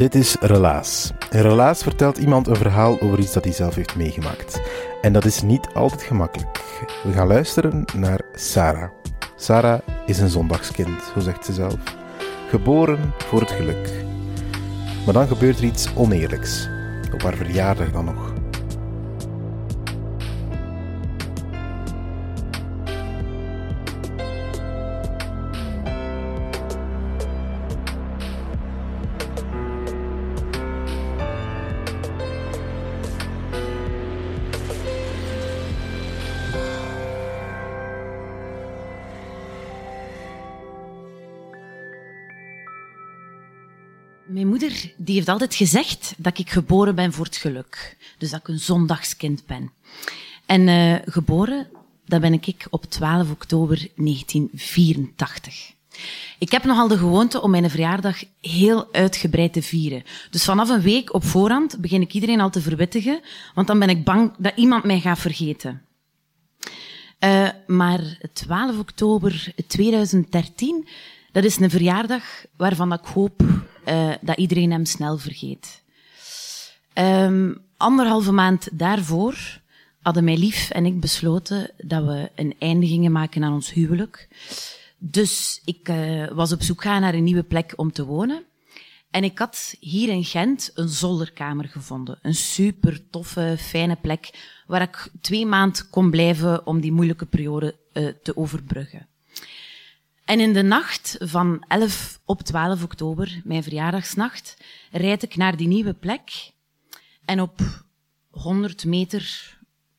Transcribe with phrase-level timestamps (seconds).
[0.00, 1.12] Dit is Relaas.
[1.30, 4.60] In Relaas vertelt iemand een verhaal over iets dat hij zelf heeft meegemaakt.
[5.00, 6.60] En dat is niet altijd gemakkelijk.
[7.02, 8.90] We gaan luisteren naar Sarah.
[9.36, 11.74] Sarah is een zondagskind, zo zegt ze zelf.
[12.48, 14.04] Geboren voor het geluk.
[15.04, 16.68] Maar dan gebeurt er iets oneerlijks.
[17.12, 18.39] Op haar verjaardag dan nog.
[45.10, 47.96] Die heeft altijd gezegd dat ik geboren ben voor het geluk.
[48.18, 49.72] Dus dat ik een zondagskind ben.
[50.46, 51.66] En uh, geboren,
[52.06, 55.72] dat ben ik op 12 oktober 1984.
[56.38, 60.02] Ik heb nogal de gewoonte om mijn verjaardag heel uitgebreid te vieren.
[60.30, 63.20] Dus vanaf een week op voorhand begin ik iedereen al te verwittigen,
[63.54, 65.82] want dan ben ik bang dat iemand mij gaat vergeten.
[67.24, 70.88] Uh, maar 12 oktober 2013,
[71.32, 72.24] dat is een verjaardag
[72.56, 73.42] waarvan ik hoop
[73.90, 75.82] uh, dat iedereen hem snel vergeet.
[76.94, 79.60] Um, anderhalve maand daarvoor
[80.00, 84.28] hadden mijn lief en ik besloten dat we een einde gingen maken aan ons huwelijk.
[84.98, 88.44] Dus ik uh, was op zoek gaan naar een nieuwe plek om te wonen.
[89.10, 92.18] En ik had hier in Gent een zolderkamer gevonden.
[92.22, 94.30] Een super toffe, fijne plek
[94.66, 99.06] waar ik twee maanden kon blijven om die moeilijke periode uh, te overbruggen.
[100.30, 104.56] En in de nacht van 11 op 12 oktober, mijn verjaardagsnacht,
[104.90, 106.52] rijd ik naar die nieuwe plek.
[107.24, 107.84] En op
[108.30, 109.56] 100 meter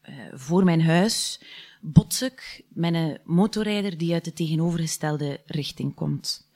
[0.09, 1.41] uh, voor mijn huis
[1.81, 6.49] bots ik met een motorrijder die uit de tegenovergestelde richting komt.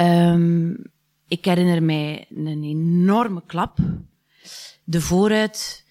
[0.00, 0.82] Um,
[1.28, 3.78] ik herinner mij een enorme klap.
[4.84, 5.84] De vooruit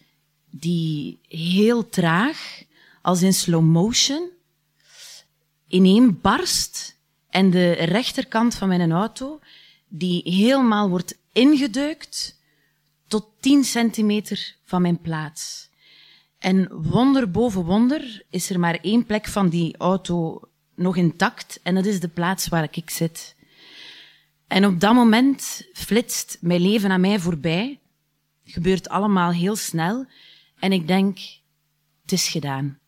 [0.50, 2.64] die heel traag,
[3.02, 4.34] als in slow motion,
[5.68, 6.98] ineen barst
[7.30, 9.40] en de rechterkant van mijn auto,
[9.88, 12.40] die helemaal wordt ingeduikt
[13.08, 15.70] tot 10 centimeter van mijn plaats.
[16.40, 20.42] En wonder boven wonder is er maar één plek van die auto
[20.76, 23.36] nog intact en dat is de plaats waar ik zit.
[24.48, 27.80] En op dat moment flitst mijn leven aan mij voorbij.
[28.44, 30.06] Gebeurt allemaal heel snel
[30.60, 31.18] en ik denk,
[32.02, 32.80] het is gedaan.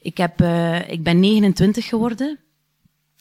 [0.00, 2.38] Ik, heb, uh, ik ben 29 geworden.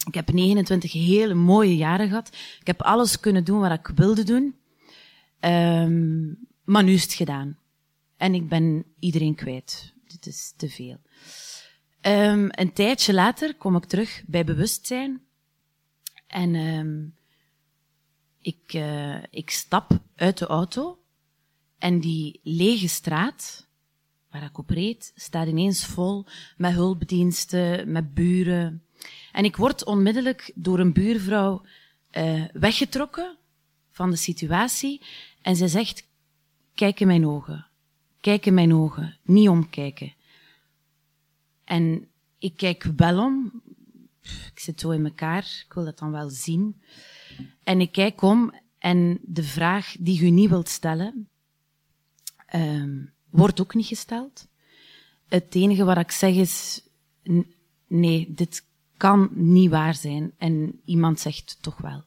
[0.07, 2.27] Ik heb 29 hele mooie jaren gehad.
[2.59, 4.55] Ik heb alles kunnen doen wat ik wilde doen.
[5.39, 7.57] Um, maar nu is het gedaan.
[8.17, 9.93] En ik ben iedereen kwijt.
[10.07, 10.99] Dit is te veel.
[12.01, 15.21] Um, een tijdje later kom ik terug bij bewustzijn.
[16.27, 17.15] En um,
[18.41, 20.99] ik, uh, ik stap uit de auto.
[21.77, 23.66] En die lege straat,
[24.39, 26.25] waar ik op staat ineens vol
[26.57, 28.83] met hulpdiensten, met buren.
[29.31, 31.65] En ik word onmiddellijk door een buurvrouw
[32.11, 33.37] uh, weggetrokken
[33.91, 35.01] van de situatie.
[35.41, 36.07] En zij zegt,
[36.75, 37.67] kijk in mijn ogen.
[38.21, 39.17] Kijk in mijn ogen.
[39.23, 40.13] Niet omkijken.
[41.63, 43.61] En ik kijk wel om.
[44.53, 45.63] Ik zit zo in elkaar.
[45.65, 46.81] Ik wil dat dan wel zien.
[47.63, 51.29] En ik kijk om en de vraag die u niet wilt stellen,
[52.55, 54.47] um, wordt ook niet gesteld.
[55.27, 56.81] Het enige wat ik zeg is,
[57.87, 58.65] nee, dit
[58.97, 60.33] kan niet waar zijn.
[60.37, 62.03] En iemand zegt toch wel.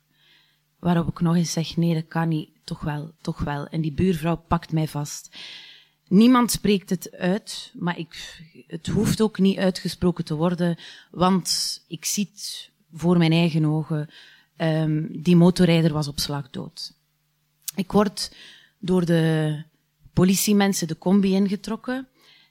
[0.78, 3.66] Waarop ik nog eens zeg, nee, dat kan niet, toch wel, toch wel.
[3.66, 5.36] En die buurvrouw pakt mij vast.
[6.08, 10.78] Niemand spreekt het uit, maar ik, het hoeft ook niet uitgesproken te worden,
[11.10, 12.30] want ik zie
[12.92, 14.10] voor mijn eigen ogen.
[14.56, 16.92] Um, die motorrijder was op slag dood.
[17.74, 18.36] Ik word
[18.78, 19.62] door de
[20.12, 22.08] politiemensen de combi ingetrokken.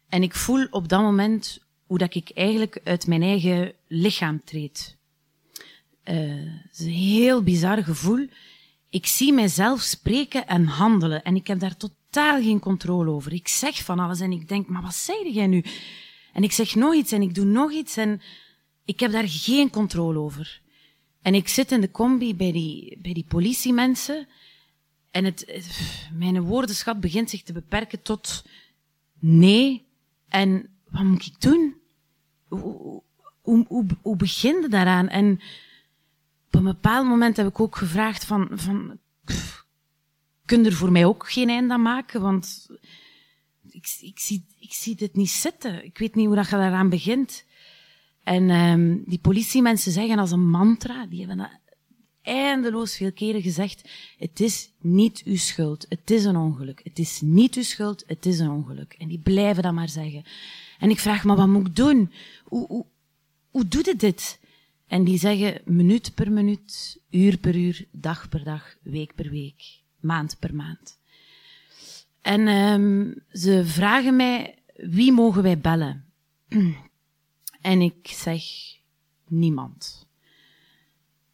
[0.10, 4.98] En ik voel op dat moment hoe dat ik eigenlijk uit mijn eigen lichaam treed.
[6.04, 6.16] uh,
[6.64, 8.28] het is een heel bizar gevoel.
[8.90, 13.34] Ik zie mijzelf spreken en handelen en ik heb daar totaal geen controle over.
[13.34, 15.64] Ik zeg van alles en ik denk, maar wat zei jij nu?
[16.34, 18.22] En ik zeg nog iets en ik doe nog iets en
[18.86, 20.62] ik heb daar geen controle over.
[21.22, 24.28] En ik zit in de combi bij die, bij die politiemensen
[25.12, 25.64] en het,
[26.14, 28.46] mijn woordenschat begint zich te beperken tot
[29.20, 29.88] nee.
[30.28, 31.76] En wat moet ik doen?
[32.48, 33.02] Hoe,
[33.42, 35.08] hoe, hoe, begin je daaraan?
[35.08, 35.42] En
[36.48, 39.00] op een bepaald moment heb ik ook gevraagd van, van
[40.46, 42.22] kun er voor mij ook geen einde aan maken?
[42.22, 42.68] Want
[43.70, 45.86] ik, ik, zie, ik zie dit niet zitten.
[45.86, 47.46] Ik weet niet hoe dat je daaraan begint.
[48.24, 51.60] En um, die politiemensen zeggen als een mantra, die hebben dat
[52.22, 56.80] eindeloos veel keren gezegd, het is niet uw schuld, het is een ongeluk.
[56.84, 58.94] Het is niet uw schuld, het is een ongeluk.
[58.98, 60.24] En die blijven dat maar zeggen.
[60.80, 62.12] En ik vraag, maar wat moet ik doen?
[62.44, 62.86] Hoe, hoe,
[63.50, 64.40] hoe doe je dit?
[64.88, 69.82] En die zeggen minuut per minuut, uur per uur, dag per dag, week per week,
[70.00, 71.00] maand per maand.
[72.22, 76.06] En um, ze vragen mij, wie mogen wij bellen?
[77.62, 78.44] En ik zeg,
[79.28, 80.09] niemand.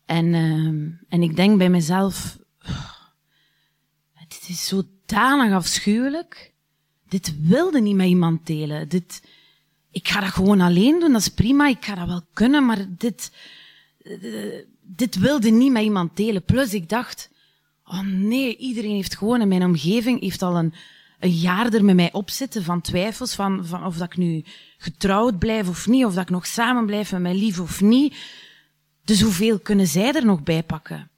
[0.06, 2.38] En, uh, en ik denk bij mezelf,
[4.28, 6.54] dit is zodanig afschuwelijk.
[7.07, 8.90] Dit wilde niet met iemand delen.
[8.90, 9.24] Dit,
[9.92, 12.86] ik ga dat gewoon alleen doen, dat is prima, ik ga dat wel kunnen, maar
[12.90, 13.31] dit,
[14.04, 16.44] uh, dit wilde niet met iemand delen.
[16.44, 17.30] Plus ik dacht,
[17.84, 20.74] oh nee, iedereen heeft gewoon in mijn omgeving, heeft al een,
[21.19, 24.44] een jaar er met mij op zitten van twijfels, van, van of dat ik nu
[24.78, 28.16] getrouwd blijf of niet, of dat ik nog samen blijf met mijn lief of niet.
[29.06, 31.10] Dus hoeveel kunnen zij er nog bij pakken?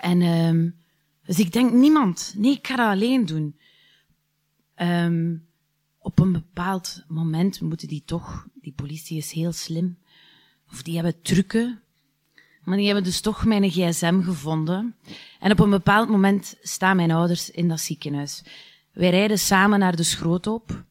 [0.00, 0.76] En um,
[1.24, 2.34] dus ik denk niemand.
[2.36, 3.56] Nee, ik ga dat alleen doen.
[4.76, 5.46] Um,
[5.98, 9.98] op een bepaald moment moeten die toch, die politie is heel slim,
[10.70, 11.82] of die hebben trucken,
[12.64, 14.96] maar die hebben dus toch mijn gsm gevonden.
[15.40, 18.42] En op een bepaald moment staan mijn ouders in dat ziekenhuis.
[18.92, 20.84] Wij rijden samen naar de schroothoop,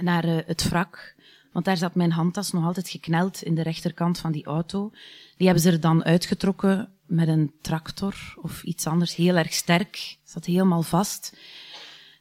[0.00, 1.16] naar uh, het wrak.
[1.58, 4.90] Want daar zat mijn handtas nog altijd gekneld in de rechterkant van die auto.
[5.36, 10.16] Die hebben ze er dan uitgetrokken met een tractor of iets anders, heel erg sterk.
[10.24, 11.38] Zat helemaal vast.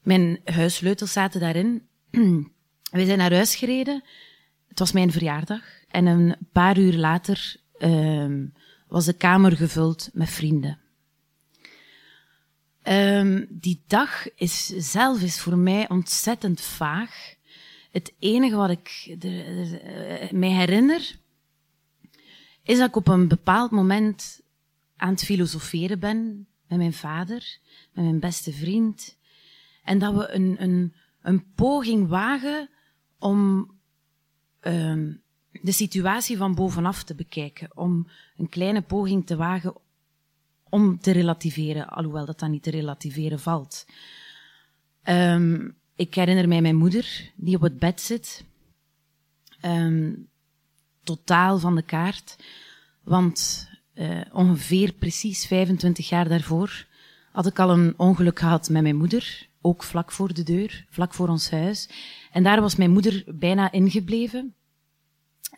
[0.02, 1.88] Mijn huissleutels zaten daarin.
[2.92, 4.04] We zijn naar huis gereden.
[4.68, 5.62] Het was mijn verjaardag.
[5.88, 8.48] En een paar uur later uh,
[8.88, 10.80] was de kamer gevuld met vrienden.
[12.84, 17.36] Um, die dag is zelf is voor mij ontzettend vaag.
[17.98, 21.16] Het enige wat ik eh, mij herinner,
[22.64, 24.42] is dat ik op een bepaald moment
[24.96, 27.60] aan het filosoferen ben met mijn vader,
[27.94, 29.18] met mijn beste vriend.
[29.84, 32.70] En dat we een, een, een poging wagen
[33.20, 33.72] om
[34.62, 35.22] um,
[35.52, 37.78] de situatie van bovenaf te bekijken.
[37.78, 39.76] Om een kleine poging te wagen
[40.70, 43.86] om te relativeren, alhoewel dat dan niet te relativeren valt.
[45.04, 48.44] Um, ik herinner mij mijn moeder, die op het bed zit.
[49.62, 50.28] Um,
[51.04, 52.36] totaal van de kaart.
[53.04, 56.86] Want uh, ongeveer precies 25 jaar daarvoor
[57.32, 59.48] had ik al een ongeluk gehad met mijn moeder.
[59.62, 61.90] Ook vlak voor de deur, vlak voor ons huis.
[62.32, 64.56] En daar was mijn moeder bijna ingebleven.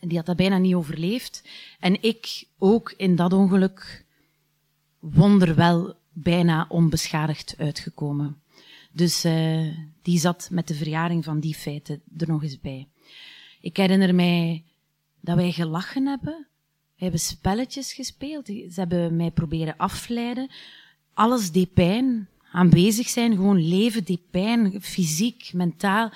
[0.00, 1.48] Die had dat bijna niet overleefd.
[1.78, 4.04] En ik ook in dat ongeluk
[4.98, 8.42] wonderwel bijna onbeschadigd uitgekomen.
[8.92, 12.88] Dus uh, die zat met de verjaring van die feiten er nog eens bij.
[13.60, 14.64] Ik herinner mij
[15.20, 16.46] dat wij gelachen hebben.
[16.96, 18.46] We hebben spelletjes gespeeld.
[18.46, 20.50] Ze hebben mij proberen afleiden.
[21.14, 22.28] Alles deed pijn.
[22.52, 24.82] Aanwezig zijn, gewoon leven deed pijn.
[24.82, 26.12] Fysiek, mentaal.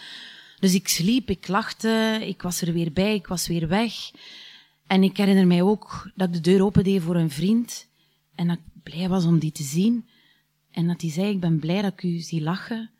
[0.59, 3.95] Dus ik sliep, ik lachte, ik was er weer bij, ik was weer weg.
[4.87, 7.89] En ik herinner mij ook dat ik de deur opendeed voor een vriend.
[8.35, 10.09] En dat ik blij was om die te zien.
[10.75, 12.91] En dat hij zei, ik ben blij dat ik u zie lachen,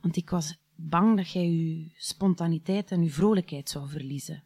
[0.00, 4.42] want ik was bang dat jij uw spontaniteit en uw vrolijkheid zou verliezen.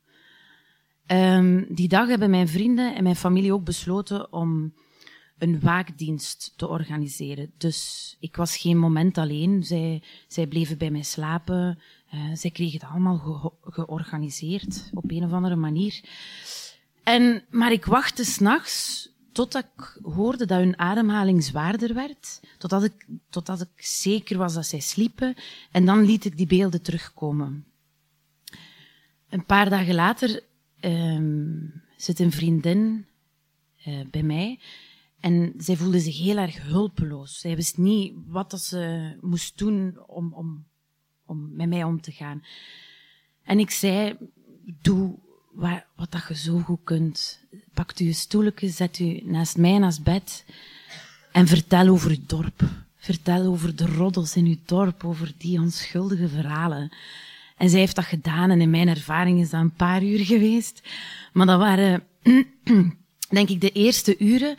[1.06, 4.72] Um, die dag hebben mijn vrienden en mijn familie ook besloten om
[5.38, 7.52] een waakdienst te organiseren.
[7.56, 9.64] Dus ik was geen moment alleen.
[9.64, 11.78] Zij, zij bleven bij mij slapen.
[12.14, 16.00] Uh, zij kregen het allemaal ge georganiseerd op een of andere manier.
[17.02, 19.08] En, maar ik wachtte s'nachts
[19.38, 24.66] totdat ik hoorde dat hun ademhaling zwaarder werd, totdat ik, totdat ik zeker was dat
[24.66, 25.34] zij sliepen,
[25.70, 27.64] en dan liet ik die beelden terugkomen.
[29.28, 30.42] Een paar dagen later
[30.80, 33.06] um, zit een vriendin
[33.86, 34.60] uh, bij mij
[35.20, 37.40] en zij voelde zich heel erg hulpeloos.
[37.40, 40.66] Zij wist niet wat ze moest doen om, om,
[41.26, 42.42] om met mij om te gaan.
[43.42, 44.16] En ik zei,
[44.82, 45.18] doe
[45.52, 47.40] wat dat je zo goed kunt.
[47.74, 50.44] Pakt u een stoelje, zet u naast mij naast bed
[51.32, 52.62] en vertel over uw dorp.
[52.96, 56.92] Vertel over de roddels in uw dorp, over die onschuldige verhalen.
[57.56, 60.82] En zij heeft dat gedaan en in mijn ervaring is dat een paar uur geweest.
[61.32, 62.06] Maar dat waren,
[63.36, 64.56] denk ik, de eerste uren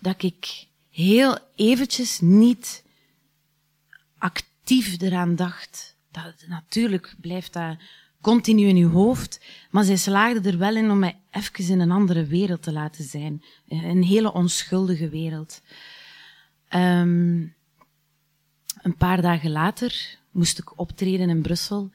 [0.00, 2.84] dat ik heel eventjes niet
[4.18, 5.96] actief eraan dacht.
[6.10, 7.76] Dat, natuurlijk blijft dat
[8.24, 9.40] continu in uw hoofd,
[9.70, 13.04] maar zij slaagde er wel in om mij even in een andere wereld te laten
[13.04, 13.42] zijn.
[13.68, 15.62] Een hele onschuldige wereld.
[16.70, 17.54] Um,
[18.82, 21.90] een paar dagen later moest ik optreden in Brussel.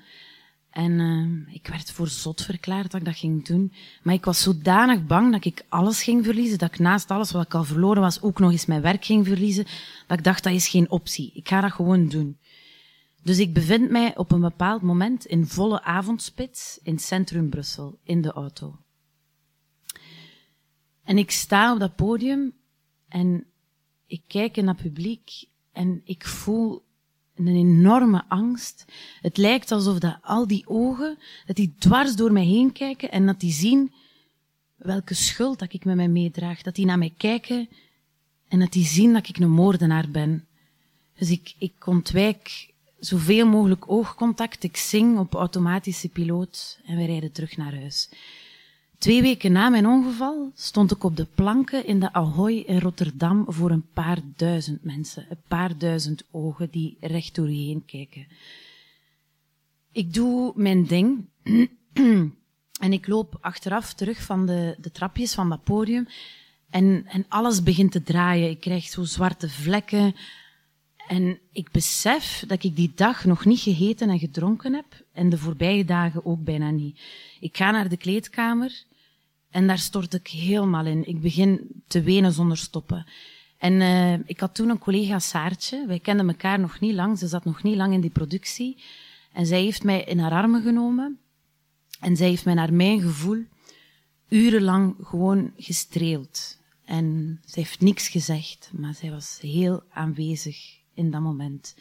[0.69, 3.73] En uh, ik werd voor zot verklaard dat ik dat ging doen.
[4.03, 7.45] Maar ik was zodanig bang dat ik alles ging verliezen, dat ik naast alles wat
[7.45, 9.65] ik al verloren was, ook nog eens mijn werk ging verliezen,
[10.07, 11.31] dat ik dacht, dat is geen optie.
[11.33, 12.37] Ik ga dat gewoon doen.
[13.23, 18.21] Dus ik bevind mij op een bepaald moment in volle avondspits in centrum Brussel, in
[18.21, 18.77] de auto.
[21.03, 22.53] En ik sta op dat podium
[23.07, 23.45] en
[24.05, 26.83] ik kijk in dat publiek en ik voel
[27.35, 28.85] een enorme angst.
[29.21, 33.25] Het lijkt alsof dat al die ogen, dat die dwars door mij heen kijken en
[33.25, 33.93] dat die zien
[34.75, 36.61] welke schuld dat ik met mij meedraag.
[36.61, 37.69] Dat die naar mij kijken
[38.47, 40.47] en dat die zien dat ik een moordenaar ben.
[41.17, 44.63] Dus ik, ik ontwijk zoveel mogelijk oogcontact.
[44.63, 48.09] Ik zing op automatische piloot en we rijden terug naar huis.
[48.97, 53.45] Twee weken na mijn ongeval stond ik op de planken in de Ahoy in Rotterdam
[53.47, 55.25] voor een paar duizend mensen.
[55.29, 58.27] Een paar duizend ogen die recht door je heen kijken.
[59.91, 61.25] Ik doe mijn ding
[62.85, 66.07] en ik loop achteraf terug van de, de trapjes van dat podium
[66.69, 68.49] en, en alles begint te draaien.
[68.49, 70.15] Ik krijg zo zwarte vlekken
[71.09, 75.37] en ik besef dat ik die dag nog niet gegeten en gedronken heb en de
[75.37, 76.99] voorbije dagen ook bijna niet.
[77.39, 78.83] Ik ga naar de kleedkamer
[79.49, 81.07] en daar stort ik helemaal in.
[81.07, 83.05] Ik begin te wenen zonder stoppen.
[83.57, 85.85] En uh, ik had toen een collega Saartje.
[85.87, 87.17] Wij kenden elkaar nog niet lang.
[87.17, 88.83] Ze zat nog niet lang in die productie.
[89.33, 91.19] En zij heeft mij in haar armen genomen.
[91.99, 93.43] En zij heeft mij naar mijn gevoel
[94.27, 96.57] urenlang gewoon gestreeld.
[96.85, 101.75] En ze heeft niks gezegd, maar zij was heel aanwezig in dat moment.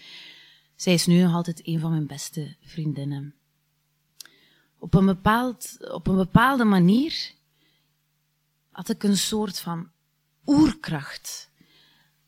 [0.76, 3.34] Zij is nu nog altijd een van mijn beste vriendinnen.
[4.78, 7.32] Op een, bepaald, op een bepaalde manier
[8.70, 9.90] had ik een soort van
[10.46, 11.50] oerkracht.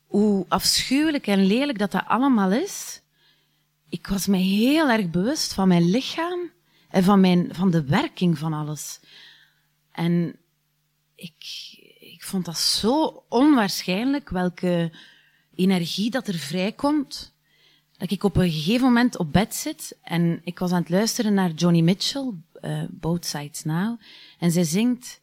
[0.06, 3.02] Hoe afschuwelijk en lelijk dat dat allemaal is.
[3.88, 6.50] Ik was mij heel erg bewust van mijn lichaam
[6.88, 9.00] en van, mijn, van de werking van alles.
[9.92, 10.37] En
[11.14, 11.37] ik,
[12.00, 14.92] ik vond dat zo onwaarschijnlijk welke
[15.61, 17.35] energie dat er vrijkomt.
[17.97, 21.35] Dat ik op een gegeven moment op bed zit en ik was aan het luisteren
[21.35, 24.00] naar Johnny Mitchell, uh, Both Sides Now.
[24.38, 25.21] En zij zingt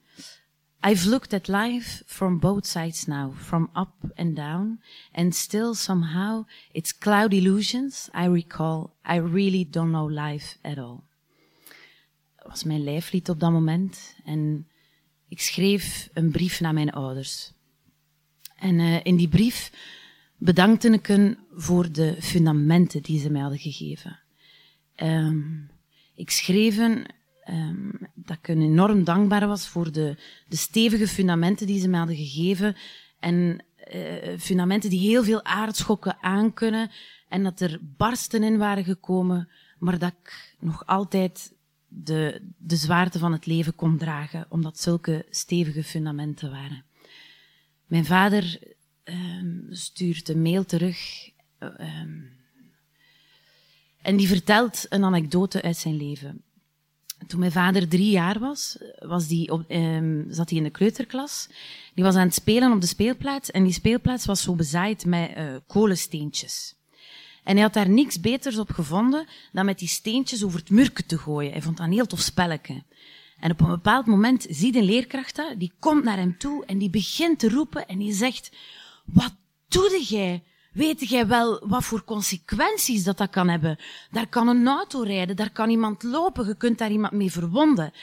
[0.81, 4.79] I've looked at life from both sides now, from up and down,
[5.11, 8.91] and still somehow it's cloud illusions I recall.
[9.03, 11.03] I really don't know life at all.
[12.35, 14.15] Dat was mijn lijflied op dat moment.
[14.25, 14.67] En
[15.27, 17.51] ik schreef een brief naar mijn ouders.
[18.55, 19.71] En uh, in die brief
[20.37, 24.19] bedankte ik hen voor de fundamenten die ze mij hadden gegeven.
[25.03, 25.69] Um,
[26.15, 27.03] ik schreef um,
[28.13, 30.15] dat ik enorm dankbaar was voor de,
[30.47, 32.75] de stevige fundamenten die ze mij hadden gegeven.
[33.19, 33.63] En
[33.95, 36.91] uh, fundamenten die heel veel aardschokken aankunnen.
[37.29, 41.53] En dat er barsten in waren gekomen, maar dat ik nog altijd
[41.87, 46.83] de, de zwaarte van het leven kon dragen, omdat zulke stevige fundamenten waren.
[47.85, 48.75] Mijn vader
[49.09, 51.29] um, stuurt een mail terug.
[51.59, 52.35] Um,
[54.01, 56.41] en die vertelt een anekdote uit zijn leven.
[57.27, 61.49] Toen mijn vader drie jaar was, was die op, um, zat hij in de kleuterklas.
[61.93, 65.37] Die was aan het spelen op de speelplaats en die speelplaats was zo bezaaid met
[65.37, 66.75] uh, kolensteentjes.
[67.43, 71.05] En hij had daar niks beters op gevonden dan met die steentjes over het murken
[71.05, 71.51] te gooien.
[71.51, 72.83] Hij vond dat een heel tof spelletje.
[73.39, 76.77] En op een bepaald moment ziet een leerkracht dat, die komt naar hem toe en
[76.77, 78.51] die begint te roepen en die zegt,
[79.13, 79.35] wat
[79.67, 80.43] doe jij?
[80.73, 83.77] Weet jij wel wat voor consequenties dat dat kan hebben?
[84.11, 87.93] Daar kan een auto rijden, daar kan iemand lopen, je kunt daar iemand mee verwonden.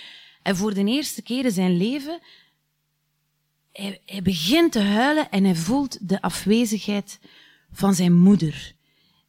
[0.43, 2.21] En voor de eerste keer in zijn leven,
[3.73, 7.21] hij, hij begint te huilen en hij voelt de afwezigheid
[7.73, 8.75] van zijn moeder.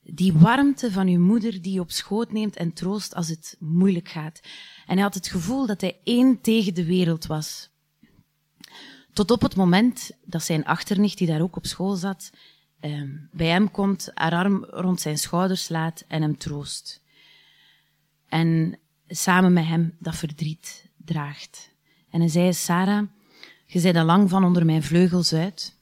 [0.02, 4.10] Die warmte van uw moeder die je op schoot neemt en troost als het moeilijk
[4.10, 4.40] gaat.
[4.86, 7.70] En hij had het gevoel dat hij één tegen de wereld was.
[9.16, 12.32] Tot op het moment dat zijn achternicht, die daar ook op school zat,
[12.86, 17.04] Ehm, bij hem komt, haar arm rond zijn schouders slaat en hem troost.
[18.28, 21.74] En samen met hem dat verdriet draagt.
[22.10, 23.08] En hij zei, Sarah,
[23.66, 25.80] je zei al lang van onder mijn vleugels uit,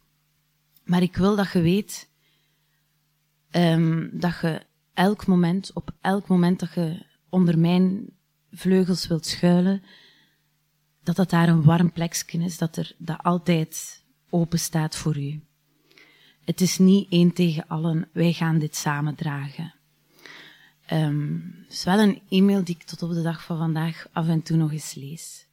[0.83, 2.09] maar ik wil dat je weet
[3.51, 8.09] um, dat je elk moment, op elk moment dat je onder mijn
[8.51, 9.83] vleugels wilt schuilen,
[11.03, 15.41] dat dat daar een warm plekje is, dat er dat altijd open staat voor u.
[16.45, 19.73] Het is niet één tegen allen, wij gaan dit samen dragen.
[20.91, 24.27] Um, het is wel een e-mail die ik tot op de dag van vandaag af
[24.27, 25.47] en toe nog eens lees.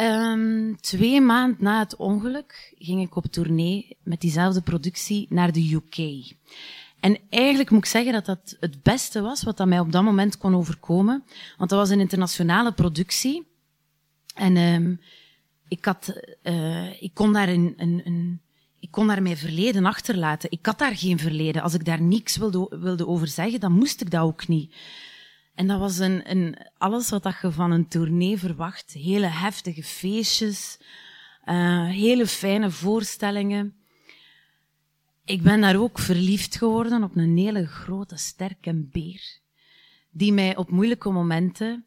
[0.00, 5.74] Um, twee maanden na het ongeluk ging ik op tournee met diezelfde productie naar de
[5.74, 6.32] UK.
[7.00, 10.02] En eigenlijk moet ik zeggen dat dat het beste was wat dat mij op dat
[10.02, 11.24] moment kon overkomen.
[11.58, 13.46] Want dat was een internationale productie.
[14.34, 15.00] En um,
[15.68, 18.40] ik, had, uh, ik kon daar een, een, een,
[18.80, 20.50] ik kon daar mijn verleden achterlaten.
[20.50, 21.62] Ik had daar geen verleden.
[21.62, 24.74] Als ik daar niks wilde, wilde over zeggen, dan moest ik dat ook niet.
[25.54, 28.92] En dat was een, een, alles wat je van een tournee verwacht.
[28.92, 30.78] Hele heftige feestjes,
[31.44, 33.74] uh, hele fijne voorstellingen.
[35.24, 39.38] Ik ben daar ook verliefd geworden op een hele grote, sterke beer.
[40.10, 41.84] Die mij op moeilijke momenten,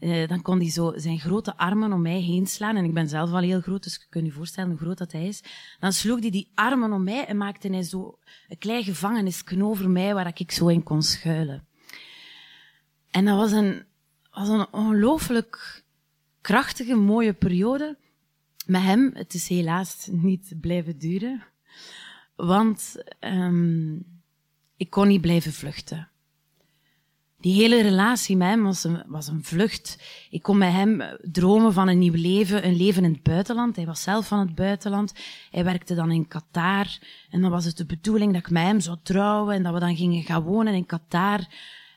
[0.00, 2.76] uh, dan kon hij zo zijn grote armen om mij heen slaan.
[2.76, 5.12] En ik ben zelf al heel groot, dus je kunt je voorstellen hoe groot dat
[5.12, 5.42] hij is.
[5.78, 9.90] Dan sloeg hij die armen om mij en maakte hij zo een klein gevangenisje over
[9.90, 11.66] mij waar ik zo in kon schuilen.
[13.10, 13.84] En dat was een,
[14.30, 15.84] was een ongelooflijk
[16.40, 17.98] krachtige, mooie periode.
[18.66, 21.44] Met hem, het is helaas niet blijven duren.
[22.36, 24.06] Want um,
[24.76, 26.08] ik kon niet blijven vluchten.
[27.40, 29.98] Die hele relatie met hem was een, was een vlucht.
[30.30, 33.76] Ik kon met hem dromen van een nieuw leven, een leven in het buitenland.
[33.76, 35.12] Hij was zelf van het buitenland.
[35.50, 36.98] Hij werkte dan in Qatar.
[37.30, 39.80] En dan was het de bedoeling dat ik met hem zou trouwen en dat we
[39.80, 41.46] dan gingen gaan wonen in Qatar.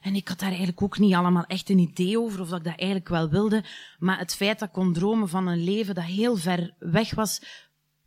[0.01, 2.65] En ik had daar eigenlijk ook niet allemaal echt een idee over of dat ik
[2.65, 3.63] dat eigenlijk wel wilde.
[3.99, 7.41] Maar het feit dat ik kon dromen van een leven dat heel ver weg was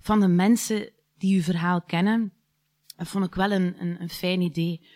[0.01, 2.33] van de mensen die uw verhaal kennen,
[2.97, 4.87] dat vond ik wel een, een, een fijn idee.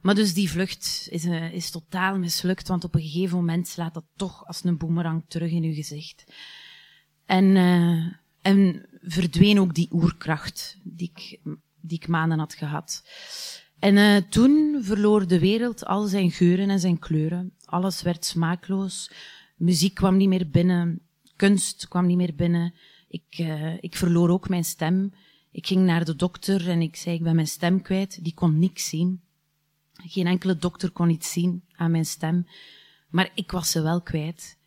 [0.00, 3.94] Maar dus die vlucht is, uh, is totaal mislukt, want op een gegeven moment slaat
[3.94, 6.24] dat toch als een boemerang terug in uw gezicht.
[7.26, 8.06] En, uh,
[8.42, 11.40] en verdween ook die oerkracht die ik,
[11.80, 13.04] die ik maanden had gehad.
[13.78, 17.52] En uh, toen verloor de wereld al zijn geuren en zijn kleuren.
[17.64, 19.10] Alles werd smaakloos.
[19.56, 21.00] Muziek kwam niet meer binnen.
[21.36, 22.74] Kunst kwam niet meer binnen.
[23.08, 23.38] Ik,
[23.80, 25.12] ik verloor ook mijn stem.
[25.50, 28.24] Ik ging naar de dokter en ik zei, ik ben mijn stem kwijt.
[28.24, 29.22] Die kon niks zien.
[30.06, 32.46] Geen enkele dokter kon iets zien aan mijn stem.
[33.08, 34.58] Maar ik was ze wel kwijt.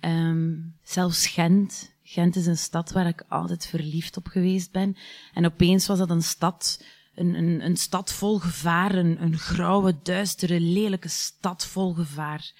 [0.00, 1.96] Um, zelfs Gent.
[2.02, 4.96] Gent is een stad waar ik altijd verliefd op geweest ben.
[5.34, 6.80] En opeens was dat een stad
[7.18, 12.52] een, een, een stad vol gevaar, een, een grauwe, duistere, lelijke stad vol gevaar.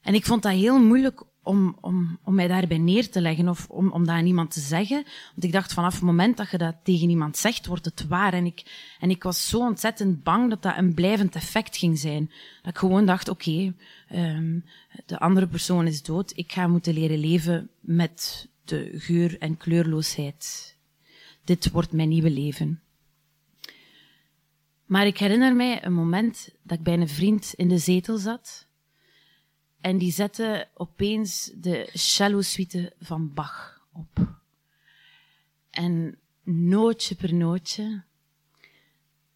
[0.00, 3.66] En ik vond dat heel moeilijk om, om, om mij daarbij neer te leggen of
[3.68, 5.02] om, om dat aan iemand te zeggen.
[5.30, 8.32] Want ik dacht vanaf het moment dat je dat tegen iemand zegt, wordt het waar.
[8.32, 8.62] En ik,
[9.00, 12.30] en ik was zo ontzettend bang dat dat een blijvend effect ging zijn.
[12.62, 13.74] Dat ik gewoon dacht, oké,
[14.14, 14.64] um,
[15.06, 16.32] de andere persoon is dood.
[16.34, 20.76] Ik ga moeten leren leven met de geur en kleurloosheid.
[21.44, 22.80] Dit wordt mijn nieuwe leven.
[24.86, 28.67] Maar ik herinner mij een moment dat ik bij een vriend in de zetel zat.
[29.80, 34.36] En die zette opeens de cello suite van Bach op.
[35.70, 38.02] En nootje per nootje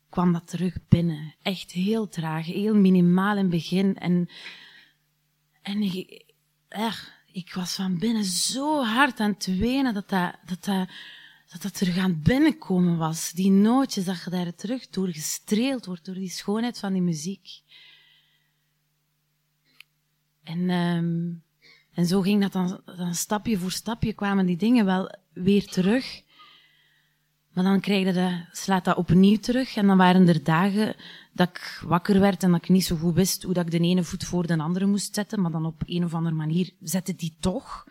[0.09, 1.35] kwam dat terug binnen.
[1.42, 3.98] Echt heel traag, heel minimaal in het begin.
[3.98, 4.28] En,
[5.62, 6.24] en ik,
[7.33, 11.87] ik was van binnen zo hard aan het wenen dat dat, dat, dat dat er
[11.87, 13.33] gaan binnenkomen was.
[13.33, 17.61] Die nootjes, dat je daar terug door gestreeld wordt, door die schoonheid van die muziek.
[20.44, 21.42] En, um,
[21.94, 26.22] en zo ging dat dan, dan stapje voor stapje kwamen die dingen wel weer terug.
[27.52, 29.76] Maar dan krijg je dat, slaat dat opnieuw terug.
[29.76, 30.96] En dan waren er dagen
[31.33, 33.78] dat ik wakker werd en dat ik niet zo goed wist hoe dat ik de
[33.78, 35.40] ene voet voor de andere moest zetten.
[35.40, 37.87] Maar dan op een of andere manier zette die toch.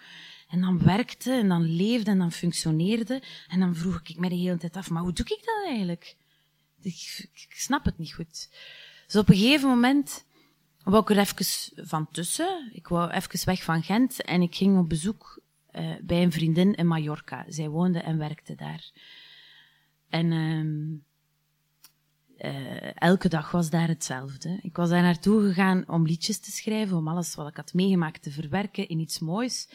[0.48, 3.22] En dan werkte en dan leefde en dan functioneerde.
[3.48, 6.16] En dan vroeg ik me de hele tijd af, maar hoe doe ik dat eigenlijk?
[6.82, 8.50] Ik, ik snap het niet goed.
[9.06, 10.26] Dus op een gegeven moment
[10.84, 11.46] wou ik er even
[11.88, 12.72] van tussen.
[12.74, 15.42] Ik wou even weg van Gent en ik ging op bezoek
[15.72, 17.46] uh, bij een vriendin in Mallorca.
[17.48, 18.92] Zij woonde en werkte daar.
[20.10, 21.02] En uh,
[22.52, 24.60] uh, elke dag was daar hetzelfde.
[24.62, 28.24] Ik was daar naartoe gegaan om liedjes te schrijven, om alles wat ik had meegemaakt
[28.24, 29.70] te verwerken in iets moois.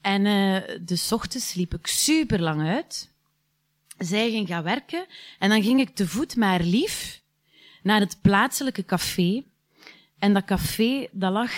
[0.00, 3.10] En uh, de ochtends liep ik super lang uit.
[3.98, 5.06] Zij ging gaan werken.
[5.38, 7.22] En dan ging ik te voet maar lief
[7.82, 9.44] naar het plaatselijke café.
[10.22, 11.52] En dat café, dat lag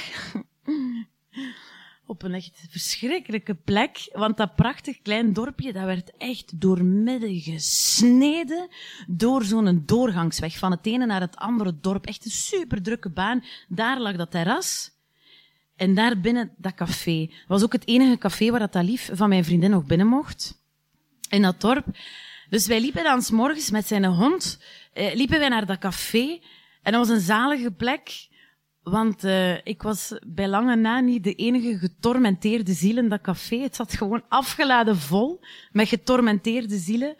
[2.07, 4.09] op een echt verschrikkelijke plek.
[4.13, 8.69] Want dat prachtig klein dorpje, dat werd echt doormidden gesneden
[9.07, 12.07] door zo'n doorgangsweg van het ene naar het andere dorp.
[12.07, 13.45] Echt een super drukke baan.
[13.69, 14.91] Daar lag dat terras.
[15.77, 17.31] En daar binnen dat café.
[17.47, 20.63] was ook het enige café waar dat lief van mijn vriendin nog binnen mocht.
[21.29, 21.87] In dat dorp.
[22.49, 26.41] Dus wij liepen dan morgens met zijn hond, eh, liepen wij naar dat café.
[26.83, 28.33] En dat was een zalige plek.
[28.85, 33.59] Want uh, ik was bij lange na niet de enige getormenteerde ziel in dat café.
[33.59, 35.41] Het zat gewoon afgeladen vol
[35.73, 37.17] met getormenteerde zielen.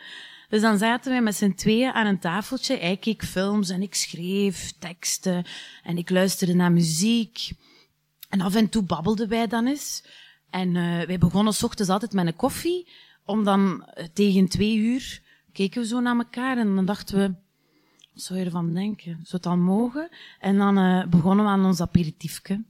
[0.49, 2.77] Dus dan zaten wij met z'n tweeën aan een tafeltje.
[2.77, 5.45] Hij keek films en ik schreef teksten
[5.83, 7.51] en ik luisterde naar muziek.
[8.29, 10.05] En af en toe babbelden wij dan eens.
[10.51, 12.89] En uh, wij begonnen ochtends altijd met een koffie,
[13.25, 15.23] om dan uh, tegen twee uur
[15.53, 17.35] keken we zo naar elkaar en dan dachten we,
[18.15, 19.13] zou je ervan denken?
[19.13, 20.09] Zou het dan mogen?
[20.41, 22.63] En dan uh, begonnen we aan ons aperitiefje.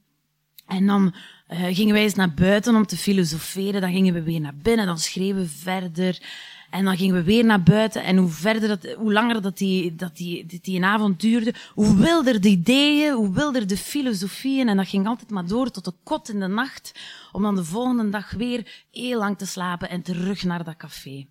[0.66, 1.14] En dan
[1.48, 3.80] uh, gingen wij eens naar buiten om te filosoferen.
[3.80, 4.86] Dan gingen we weer naar binnen.
[4.86, 6.22] Dan schreven we verder.
[6.70, 8.04] En dan gingen we weer naar buiten.
[8.04, 11.54] En hoe verder dat, hoe langer dat die, dat die, dat die een avond duurde,
[11.74, 14.68] hoe wilder de ideeën, hoe wilder de filosofieën.
[14.68, 16.92] En dat ging altijd maar door tot de kot in de nacht.
[17.32, 21.26] Om dan de volgende dag weer heel lang te slapen en terug naar dat café.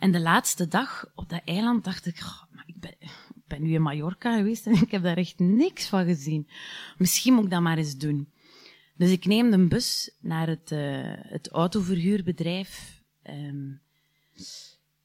[0.00, 2.22] En de laatste dag op dat eiland dacht ik,
[2.76, 2.96] ik
[3.46, 6.48] ben, nu in Mallorca geweest en ik heb daar echt niks van gezien.
[6.98, 8.32] Misschien moet ik dat maar eens doen.
[8.96, 13.02] Dus ik neem de bus naar het, uh, het autoverhuurbedrijf.
[13.22, 13.80] Um,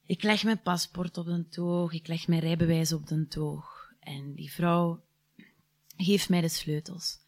[0.05, 3.93] ik leg mijn paspoort op de toog, ik leg mijn rijbewijs op de toog.
[3.99, 5.03] En die vrouw
[5.97, 7.19] geeft mij de sleutels.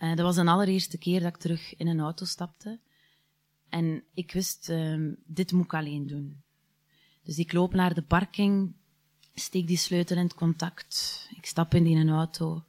[0.00, 2.78] Uh, dat was de allereerste keer dat ik terug in een auto stapte.
[3.68, 6.42] En ik wist, um, dit moet ik alleen doen.
[7.22, 8.72] Dus ik loop naar de parking,
[9.38, 11.26] steek die sleutel in het contact.
[11.36, 12.64] Ik stap in die auto.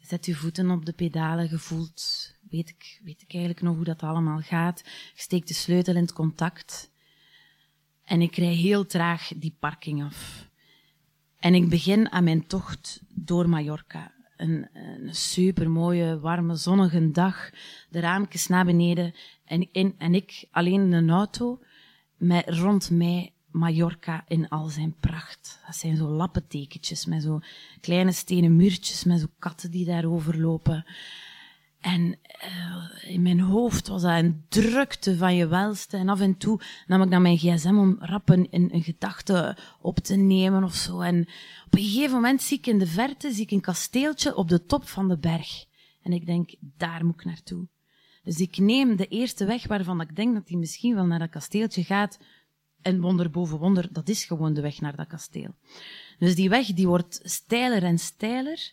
[0.00, 2.32] Zet je voeten op de pedalen, gevoeld.
[2.50, 4.84] Weet ik, weet ik eigenlijk nog hoe dat allemaal gaat.
[5.14, 6.90] Steek de sleutel in het contact.
[8.04, 10.48] En ik rij heel traag die parking af.
[11.38, 14.12] En ik begin aan mijn tocht door Mallorca.
[14.36, 17.50] Een, een super mooie, warme, zonnige dag.
[17.88, 19.14] De raampjes naar beneden.
[19.44, 21.60] En, in, en ik alleen in een auto.
[22.16, 25.60] Met rond mij Mallorca in al zijn pracht.
[25.66, 27.40] Dat zijn zo lappentekentjes met zo
[27.80, 30.84] kleine stenen muurtjes met zo katten die daarover lopen.
[31.80, 35.96] En uh, in mijn hoofd was dat een drukte van je welste.
[35.96, 39.98] En af en toe nam ik dan mijn gsm om rap een, een, gedachte op
[39.98, 41.00] te nemen of zo.
[41.00, 41.20] En
[41.66, 44.64] op een gegeven moment zie ik in de verte zie ik een kasteeltje op de
[44.64, 45.64] top van de berg.
[46.02, 47.68] En ik denk, daar moet ik naartoe.
[48.22, 51.30] Dus ik neem de eerste weg waarvan ik denk dat hij misschien wel naar dat
[51.30, 52.18] kasteeltje gaat,
[52.86, 55.54] en wonder boven wonder, dat is gewoon de weg naar dat kasteel.
[56.18, 58.72] Dus die weg die wordt steiler en steiler.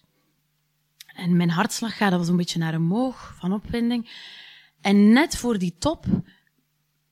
[1.07, 4.09] En mijn hartslag gaat al zo'n beetje naar omhoog van opwinding.
[4.81, 6.05] En net voor die top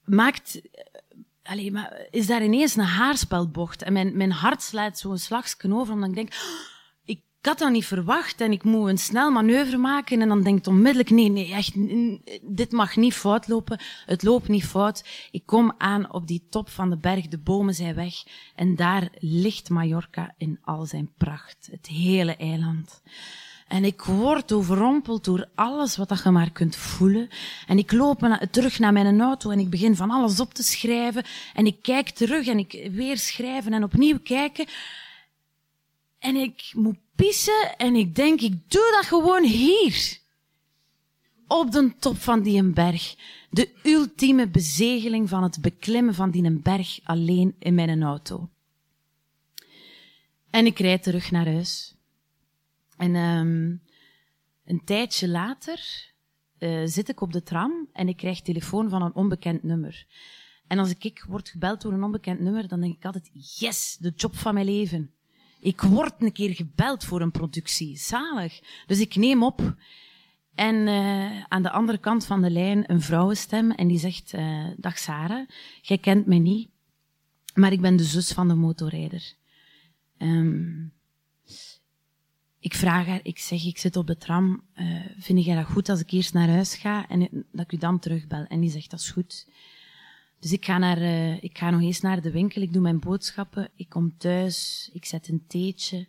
[0.04, 0.62] maakt,
[1.44, 3.82] allee, maar is daar ineens een haarspelbocht.
[3.82, 6.34] En mijn, mijn hart slaat zo'n slagsken over, omdat ik denk,
[7.41, 10.58] ik had dat niet verwacht en ik moet een snel manoeuvre maken en dan denk
[10.58, 11.73] ik onmiddellijk, nee, nee, echt,
[12.41, 13.80] dit mag niet fout lopen.
[14.06, 15.04] Het loopt niet fout.
[15.32, 18.13] Ik kom aan op die top van de berg, de bomen zijn weg
[18.56, 21.67] en daar ligt Mallorca in al zijn pracht.
[21.71, 23.01] Het hele eiland.
[23.67, 27.30] En ik word overrompeld door alles wat je maar kunt voelen.
[27.67, 31.23] En ik loop terug naar mijn auto en ik begin van alles op te schrijven.
[31.54, 34.65] En ik kijk terug en ik weer schrijven en opnieuw kijken.
[36.19, 36.97] En ik moet
[37.78, 40.20] en ik denk, ik doe dat gewoon hier.
[41.48, 43.16] Op de top van die berg.
[43.50, 48.50] De ultieme bezegeling van het beklimmen van die berg alleen in mijn auto.
[50.50, 51.96] En ik rijd terug naar huis.
[52.98, 53.82] En um,
[54.66, 56.10] een tijdje later
[56.60, 60.06] uh, zit ik op de tram en ik krijg telefoon van een onbekend nummer.
[60.68, 63.30] En als ik, ik word gebeld door een onbekend nummer, dan denk ik altijd,
[63.60, 65.12] yes, de job van mijn leven.
[65.62, 67.97] Ik word een keer gebeld voor een productie.
[67.97, 68.60] Zalig.
[68.88, 69.76] Dus ik neem op.
[70.56, 73.71] En uh, aan de andere kant van de lijn een vrouwenstem.
[73.71, 75.47] En die zegt, uh, dag Sarah,
[75.82, 76.69] jij kent mij niet.
[77.54, 79.34] Maar ik ben de zus van de motorrijder.
[80.17, 80.93] Um,
[82.60, 84.63] ik vraag haar, ik zeg, ik zit op de tram.
[84.76, 87.78] Uh, vind jij dat goed als ik eerst naar huis ga en dat ik u
[87.78, 88.45] dan terugbel?
[88.45, 89.47] En die zegt, dat is goed.
[90.41, 92.99] Dus ik ga, naar, uh, ik ga nog eens naar de winkel, ik doe mijn
[92.99, 96.08] boodschappen, ik kom thuis, ik zet een theetje.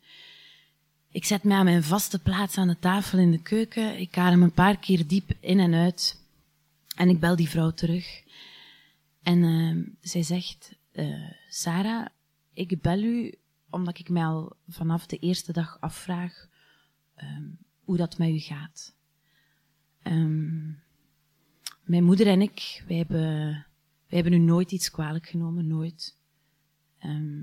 [1.11, 3.99] Ik zet mij aan mijn vaste plaats aan de tafel in de keuken.
[3.99, 6.21] Ik adem een paar keer diep in en uit.
[6.97, 8.23] En ik bel die vrouw terug.
[9.23, 12.07] En uh, zij zegt, uh, Sarah,
[12.53, 13.35] ik bel u
[13.71, 16.47] omdat ik mij al vanaf de eerste dag afvraag
[17.17, 18.95] um, hoe dat met u gaat.
[20.03, 20.67] Ehm,
[21.85, 23.67] mijn moeder en ik, wij hebben,
[24.13, 26.17] wij hebben u nooit iets kwalijk genomen, nooit.
[26.99, 27.43] Ehm,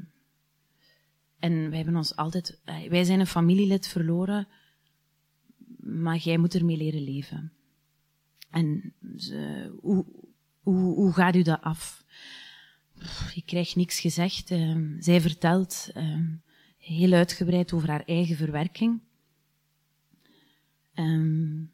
[1.40, 4.48] en wij hebben ons altijd, eh, wij zijn een familielid verloren,
[5.80, 7.52] maar jij moet ermee leren leven.
[8.50, 8.94] En
[9.82, 10.06] hoe,
[10.60, 12.04] hoe, hoe gaat u dat af?
[13.34, 14.52] Je krijgt niks gezegd.
[14.52, 15.92] Ehm, zij vertelt
[16.78, 19.00] heel uitgebreid over haar eigen verwerking.
[20.96, 21.72] Um,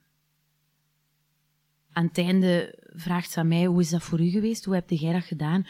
[1.95, 4.65] aan het einde vraagt ze aan mij, hoe is dat voor u geweest?
[4.65, 5.67] Hoe heb jij dat gedaan?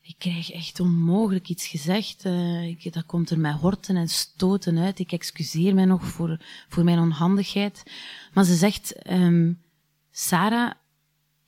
[0.00, 2.24] Ik krijg echt onmogelijk iets gezegd.
[2.24, 4.98] Uh, ik, dat komt er met horten en stoten uit.
[4.98, 7.82] Ik excuseer mij nog voor, voor mijn onhandigheid.
[8.34, 9.60] Maar ze zegt, um,
[10.10, 10.72] Sarah,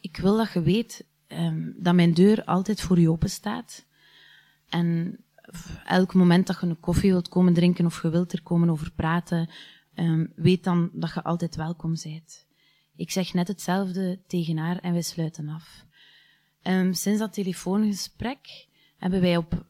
[0.00, 3.86] ik wil dat je weet um, dat mijn deur altijd voor u open staat.
[4.68, 5.18] En
[5.84, 8.92] elk moment dat je een koffie wilt komen drinken of je wilt er komen over
[8.92, 9.50] praten,
[9.94, 12.48] um, weet dan dat je altijd welkom bent.
[13.00, 15.84] Ik zeg net hetzelfde tegen haar en wij sluiten af.
[16.62, 19.66] Um, sinds dat telefoongesprek hebben wij op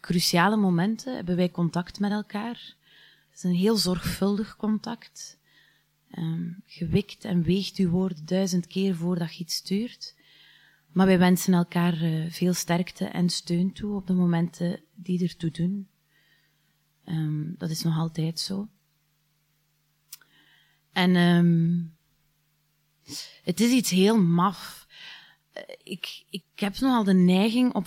[0.00, 2.76] cruciale momenten hebben wij contact met elkaar.
[3.28, 5.38] Het is een heel zorgvuldig contact.
[6.18, 10.14] Um, gewikt en weegt uw woord duizend keer voordat je iets stuurt.
[10.92, 15.50] Maar wij wensen elkaar uh, veel sterkte en steun toe op de momenten die ertoe
[15.50, 15.88] doen.
[17.04, 18.68] Um, dat is nog altijd zo.
[20.92, 21.16] En
[23.42, 24.86] het is iets heel maf.
[25.52, 27.86] Eh, ik, ik heb nogal de neiging op,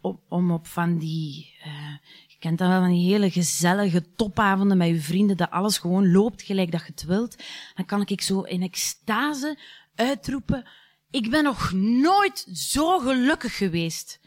[0.00, 1.96] op, om op van die, uh,
[2.26, 6.12] je kent dat wel, van die hele gezellige topavonden met je vrienden, dat alles gewoon
[6.12, 7.42] loopt gelijk dat je het wilt.
[7.74, 9.58] Dan kan ik zo in extase
[9.94, 10.68] uitroepen,
[11.10, 14.20] ik ben nog nooit zo gelukkig geweest.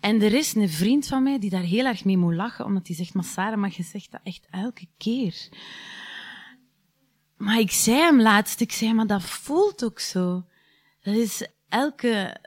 [0.00, 2.86] En er is een vriend van mij die daar heel erg mee moet lachen, omdat
[2.86, 5.48] hij zegt, maar maar je zegt dat echt elke keer.
[7.36, 10.44] Maar ik zei hem laatst, ik zei, maar dat voelt ook zo.
[11.02, 12.40] Dat is elke,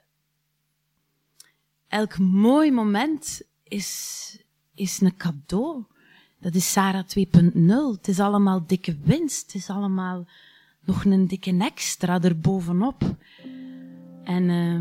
[1.88, 4.38] elk mooi moment is,
[4.75, 5.84] is een cadeau.
[6.39, 7.97] Dat is Sarah 2.0.
[7.97, 9.45] Het is allemaal dikke winst.
[9.45, 10.28] Het is allemaal
[10.80, 13.15] nog een dikke extra erbovenop.
[14.23, 14.73] En, uh,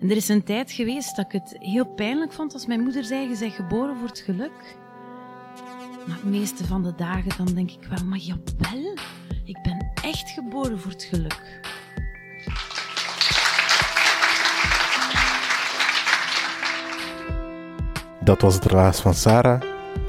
[0.00, 3.04] en er is een tijd geweest dat ik het heel pijnlijk vond als mijn moeder
[3.04, 4.76] zei, je bent geboren voor het geluk.
[6.06, 8.96] Maar meeste van de dagen dan denk ik wel, maar jawel,
[9.44, 11.60] ik ben echt geboren voor het geluk.
[18.20, 19.60] Dat was het relaas van Sarah.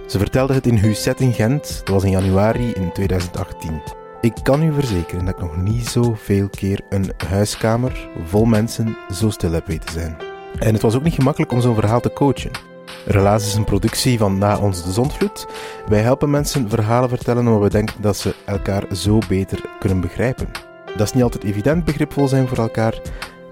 [0.07, 1.79] Ze vertelde het in Huset in Gent.
[1.79, 3.81] Dat was in januari in 2018.
[4.21, 9.29] Ik kan u verzekeren dat ik nog niet zoveel keer een huiskamer vol mensen zo
[9.29, 10.17] stil heb weten zijn.
[10.59, 12.51] En het was ook niet gemakkelijk om zo'n verhaal te coachen.
[13.09, 15.47] Relaas is een productie van Na ons de Zondvloed.
[15.87, 20.51] Wij helpen mensen verhalen vertellen omdat we denken dat ze elkaar zo beter kunnen begrijpen.
[20.85, 23.01] Dat is niet altijd evident begripvol zijn voor elkaar.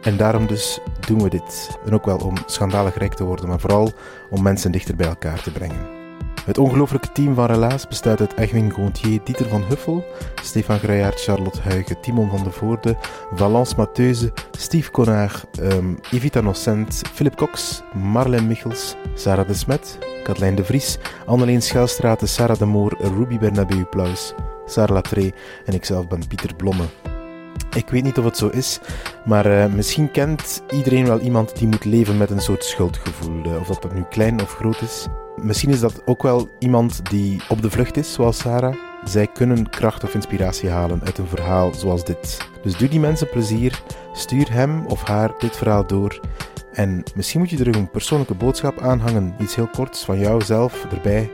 [0.01, 1.77] En daarom dus doen we dit.
[1.85, 3.91] En ook wel om schandalig rijk te worden, maar vooral
[4.29, 6.04] om mensen dichter bij elkaar te brengen.
[6.45, 10.05] Het ongelooflijke team van Relaas bestaat uit Egwin Gontier, Dieter van Huffel,
[10.41, 12.97] Stefan Gruijaert, Charlotte Huigen, Timon van de Voorde,
[13.33, 20.55] Valence Matheuze, Steve Connard, um, Evita Nocent, Philip Cox, Marlène Michels, Sarah de Smet, Katlijn
[20.55, 24.33] de Vries, Anneleen Schelstraat, Sarah de Moor, Ruby Bernabeu Plaus,
[24.65, 25.33] Sarah Latree
[25.65, 27.14] en ikzelf ben Pieter Blomme.
[27.75, 28.79] Ik weet niet of het zo is,
[29.25, 33.59] maar uh, misschien kent iedereen wel iemand die moet leven met een soort schuldgevoel, uh,
[33.59, 35.07] of dat dat nu klein of groot is.
[35.41, 38.75] Misschien is dat ook wel iemand die op de vlucht is, zoals Sarah.
[39.03, 42.37] Zij kunnen kracht of inspiratie halen uit een verhaal zoals dit.
[42.63, 43.81] Dus doe die mensen plezier,
[44.13, 46.19] stuur hem of haar dit verhaal door.
[46.73, 50.85] En misschien moet je er een persoonlijke boodschap aanhangen, iets heel korts van jou zelf
[50.91, 51.31] erbij.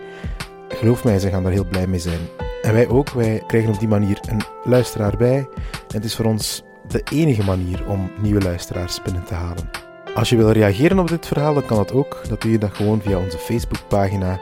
[0.67, 2.19] Geloof mij, ze gaan daar heel blij mee zijn.
[2.61, 5.37] En wij ook, wij krijgen op die manier een luisteraar bij.
[5.37, 5.47] En
[5.87, 9.69] het is voor ons de enige manier om nieuwe luisteraars binnen te halen.
[10.15, 12.21] Als je wil reageren op dit verhaal, dan kan dat ook.
[12.27, 14.37] Dat doe je dat gewoon via onze Facebookpagina.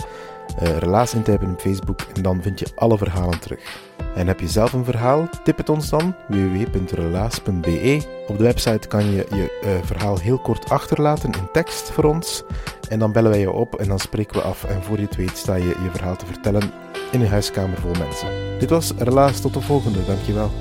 [0.62, 3.89] Uh, Relaas intypen op Facebook en dan vind je alle verhalen terug.
[4.16, 5.30] En heb je zelf een verhaal?
[5.44, 8.02] Tip het ons dan www.relaas.be.
[8.28, 12.44] Op de website kan je je uh, verhaal heel kort achterlaten in tekst voor ons.
[12.90, 14.64] En dan bellen wij je op en dan spreken we af.
[14.64, 16.72] En voor je het weet sta je je verhaal te vertellen
[17.12, 18.28] in een huiskamer vol mensen.
[18.60, 20.06] Dit was Relaas, tot de volgende.
[20.06, 20.52] Dankjewel.